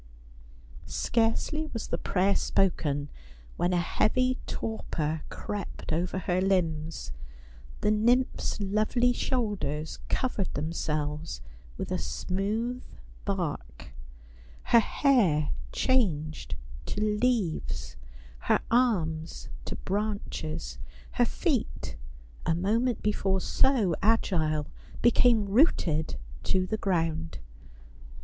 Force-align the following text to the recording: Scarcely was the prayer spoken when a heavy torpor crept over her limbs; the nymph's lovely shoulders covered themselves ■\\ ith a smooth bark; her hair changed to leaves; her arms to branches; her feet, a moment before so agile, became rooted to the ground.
Scarcely 0.87 1.67
was 1.73 1.89
the 1.89 1.97
prayer 1.99 2.35
spoken 2.35 3.07
when 3.55 3.71
a 3.71 3.77
heavy 3.77 4.39
torpor 4.47 5.21
crept 5.29 5.93
over 5.93 6.17
her 6.17 6.41
limbs; 6.41 7.11
the 7.81 7.91
nymph's 7.91 8.59
lovely 8.59 9.13
shoulders 9.13 9.99
covered 10.09 10.51
themselves 10.55 11.39
■\\ 11.79 11.83
ith 11.83 11.91
a 11.91 11.99
smooth 11.99 12.81
bark; 13.25 13.91
her 14.63 14.79
hair 14.79 15.51
changed 15.71 16.55
to 16.87 16.99
leaves; 16.99 17.95
her 18.39 18.59
arms 18.71 19.49
to 19.65 19.75
branches; 19.75 20.79
her 21.11 21.25
feet, 21.25 21.95
a 22.43 22.55
moment 22.55 23.03
before 23.03 23.39
so 23.39 23.93
agile, 24.01 24.65
became 25.03 25.45
rooted 25.45 26.15
to 26.41 26.65
the 26.65 26.77
ground. 26.77 27.37